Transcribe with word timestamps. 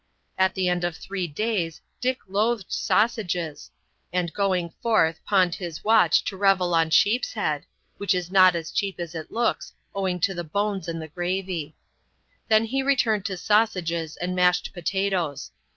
At 0.35 0.55
the 0.55 0.67
end 0.67 0.83
of 0.83 0.97
three 0.97 1.27
days 1.27 1.79
Dick 1.99 2.17
loathed 2.27 2.71
sausages, 2.71 3.69
and, 4.11 4.33
going 4.33 4.73
forth, 4.81 5.19
pawned 5.27 5.53
his 5.53 5.83
watch 5.83 6.23
to 6.23 6.35
revel 6.35 6.73
on 6.73 6.89
sheep's 6.89 7.33
head, 7.33 7.67
which 7.97 8.15
is 8.15 8.31
not 8.31 8.55
as 8.55 8.71
cheap 8.71 8.99
as 8.99 9.13
it 9.13 9.31
looks, 9.31 9.73
owing 9.93 10.19
to 10.21 10.33
the 10.33 10.43
bones 10.43 10.87
and 10.87 10.99
the 10.99 11.07
gravy. 11.07 11.75
Then 12.47 12.65
he 12.65 12.81
returned 12.81 13.25
to 13.25 13.37
sausages 13.37 14.17
and 14.17 14.35
mashed 14.35 14.73
potatoes. 14.73 15.51